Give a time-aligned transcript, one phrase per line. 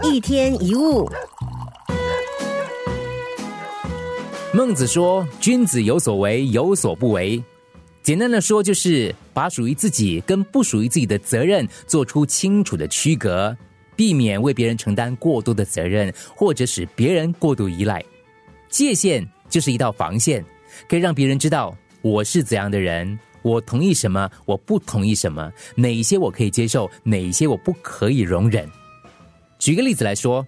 [0.00, 1.06] 一天一物。
[4.54, 7.42] 孟子说：“君子有所为，有所不为。”
[8.02, 13.54] 简单的说，就是把属于自己跟不属于自己的责任做出清楚的区隔，
[13.94, 18.02] 避免为别人承担过多的责任，或者使别人过度依赖。
[18.68, 20.44] 界限就是一道防线，
[20.88, 28.68] 可以让别人知道我是怎样的人，我同意什么，我不同意什么，哪一些我可以接受，哪一些我不可以容忍。
[29.62, 30.44] 举个例子来说，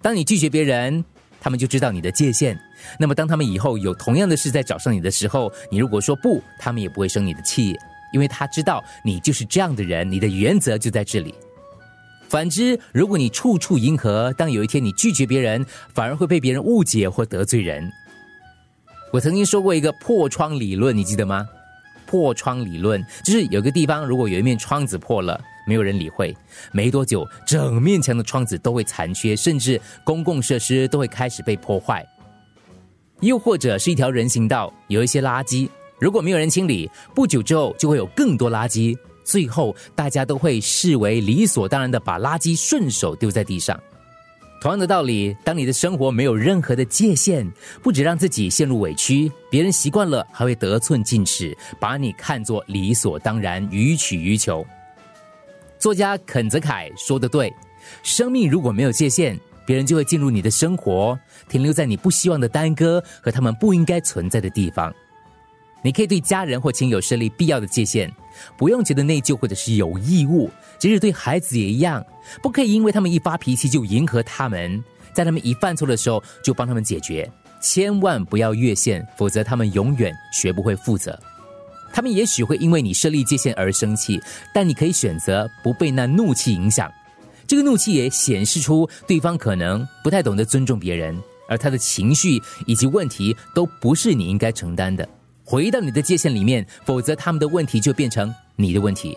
[0.00, 1.04] 当你拒绝别人。
[1.40, 2.58] 他们就知道你的界限。
[2.98, 7.78] 那么，当他们以后有同样的事在找上你的时候，你如果说不，他们也不会生你的气，
[8.12, 11.32] 因为他知道你就是这样的人，你的原则就在这里。
[12.28, 17.88] 反之，如果你处处迎合，当有一天你拒绝别人，反而会被别人误解或得罪人。
[19.12, 21.46] 我曾经说过一个破窗理论，你记得吗？
[22.04, 25.40] 破窗理论就是有个地方，如果有一面窗子破了。
[25.68, 26.34] 没有人理会，
[26.72, 32.02] 没多久，整面墙的窗子都会残缺，甚至公共设施都会开始被破坏。
[33.20, 35.68] 又或者是一条人行道，有一些垃圾，
[36.00, 43.78] 如果没有人清理，不久之后就会有更多垃圾，最后大家都会视为理所当然的把垃圾顺手丢在地上。
[44.60, 47.48] 同样的道理，当你的生活没有任何的界限，
[47.80, 54.66] 不止让自己陷入委屈，别人习惯了还会得寸进尺，把你看作理所当然，予取予求。
[55.78, 57.52] 作家肯泽凯说的对：
[58.02, 64.92] 生命如果没有界限，别人就会进入你的生活，停留在你不希望的耽搁和他们不应该存在的地方。
[65.80, 68.12] 你可以对家人或亲友设立必要的界限，
[68.56, 70.50] 不用觉得内疚或者是有义务。
[70.78, 72.04] 即使对孩子也一样，
[72.42, 74.82] 不可以因为他们一发脾气就迎合他们，
[75.12, 77.30] 在他们一犯错的时候就帮他们解决。
[77.60, 81.16] 千万不要越线，否则他们永远学不会负责。
[81.92, 84.20] 他们也许会因为你设立界限而生气，
[84.52, 86.90] 但你可以选择不被那怒气影响。
[87.46, 95.08] 这个怒气也显示出对方可能不太懂得尊重别人，而他的情绪以及问题都不是你应该承担的。
[95.44, 99.16] 回到你的界限里面，否则他们的问题就变成你的问题。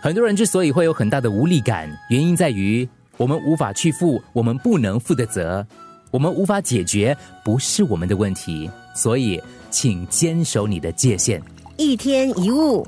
[0.00, 5.66] 很多人之所以会有很大的无力感，原因在于我们无法去负我们不能负的责，
[6.10, 7.14] 我们无法解决
[7.44, 9.38] 不是我们的问题，所以
[9.70, 11.42] 请坚守你的界限。
[11.76, 12.86] 一天一物。